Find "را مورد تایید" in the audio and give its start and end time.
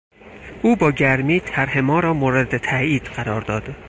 1.99-3.03